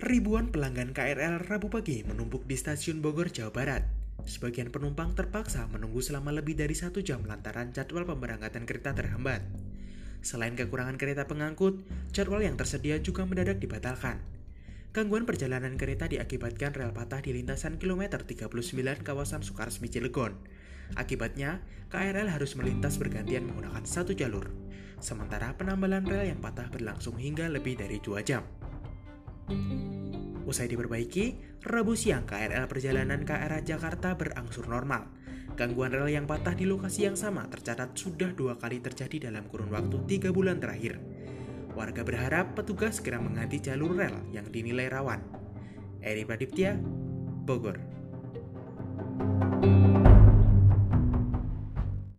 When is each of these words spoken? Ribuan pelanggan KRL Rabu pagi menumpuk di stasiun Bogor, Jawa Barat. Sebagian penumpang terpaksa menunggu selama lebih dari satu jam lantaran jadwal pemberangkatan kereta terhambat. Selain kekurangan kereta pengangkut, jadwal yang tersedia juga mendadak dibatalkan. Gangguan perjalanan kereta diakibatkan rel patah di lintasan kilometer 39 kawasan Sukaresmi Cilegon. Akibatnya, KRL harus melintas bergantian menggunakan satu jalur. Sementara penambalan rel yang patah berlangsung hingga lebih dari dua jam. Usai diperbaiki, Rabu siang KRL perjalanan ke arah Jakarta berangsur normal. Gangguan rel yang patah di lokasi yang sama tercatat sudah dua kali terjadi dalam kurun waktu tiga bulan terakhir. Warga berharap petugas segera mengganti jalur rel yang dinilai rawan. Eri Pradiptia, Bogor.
Ribuan 0.00 0.48
pelanggan 0.48 0.96
KRL 0.96 1.44
Rabu 1.44 1.68
pagi 1.68 2.00
menumpuk 2.08 2.48
di 2.48 2.56
stasiun 2.56 3.04
Bogor, 3.04 3.28
Jawa 3.28 3.52
Barat. 3.52 3.84
Sebagian 4.24 4.72
penumpang 4.72 5.12
terpaksa 5.12 5.68
menunggu 5.68 6.00
selama 6.00 6.32
lebih 6.32 6.56
dari 6.56 6.72
satu 6.72 7.04
jam 7.04 7.20
lantaran 7.28 7.76
jadwal 7.76 8.08
pemberangkatan 8.08 8.64
kereta 8.64 8.96
terhambat. 8.96 9.44
Selain 10.24 10.56
kekurangan 10.56 10.96
kereta 10.96 11.28
pengangkut, 11.28 11.84
jadwal 12.16 12.40
yang 12.40 12.56
tersedia 12.56 12.96
juga 13.04 13.28
mendadak 13.28 13.60
dibatalkan. 13.60 14.24
Gangguan 14.96 15.28
perjalanan 15.28 15.76
kereta 15.76 16.08
diakibatkan 16.08 16.72
rel 16.72 16.96
patah 16.96 17.20
di 17.20 17.36
lintasan 17.36 17.76
kilometer 17.76 18.24
39 18.24 19.04
kawasan 19.04 19.44
Sukaresmi 19.44 19.92
Cilegon. 19.92 20.32
Akibatnya, 20.96 21.60
KRL 21.92 22.32
harus 22.32 22.56
melintas 22.56 22.96
bergantian 22.96 23.44
menggunakan 23.44 23.84
satu 23.84 24.16
jalur. 24.16 24.48
Sementara 25.04 25.52
penambalan 25.60 26.08
rel 26.08 26.32
yang 26.32 26.40
patah 26.40 26.72
berlangsung 26.72 27.20
hingga 27.20 27.52
lebih 27.52 27.76
dari 27.76 28.00
dua 28.00 28.24
jam. 28.24 28.48
Usai 30.46 30.66
diperbaiki, 30.66 31.58
Rabu 31.60 31.92
siang 31.92 32.24
KRL 32.24 32.66
perjalanan 32.66 33.22
ke 33.22 33.36
arah 33.36 33.60
Jakarta 33.60 34.16
berangsur 34.16 34.66
normal. 34.66 35.12
Gangguan 35.54 35.92
rel 35.92 36.08
yang 36.08 36.24
patah 36.24 36.56
di 36.56 36.64
lokasi 36.64 37.04
yang 37.04 37.20
sama 37.20 37.44
tercatat 37.52 37.92
sudah 37.92 38.32
dua 38.32 38.56
kali 38.56 38.80
terjadi 38.80 39.28
dalam 39.28 39.44
kurun 39.46 39.68
waktu 39.68 40.00
tiga 40.08 40.32
bulan 40.32 40.56
terakhir. 40.56 40.96
Warga 41.76 42.02
berharap 42.02 42.56
petugas 42.56 42.98
segera 42.98 43.20
mengganti 43.20 43.60
jalur 43.60 43.92
rel 43.92 44.24
yang 44.32 44.48
dinilai 44.48 44.88
rawan. 44.88 45.20
Eri 46.00 46.24
Pradiptia, 46.24 46.80
Bogor. 47.44 47.99